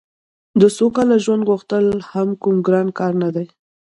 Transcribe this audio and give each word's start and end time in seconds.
د 0.61 0.63
سوکاله 0.77 1.17
ژوند 1.23 1.43
غوښتل 1.49 1.85
هم 2.11 2.29
کوم 2.41 2.55
ګران 2.67 2.87
کار 2.99 3.13
نه 3.23 3.29
دی 3.35 3.45